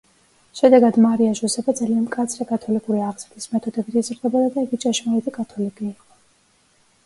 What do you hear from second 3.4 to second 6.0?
მეთოდებით იზრდებოდა და იგი ჭეშმარიტი კათოლიკე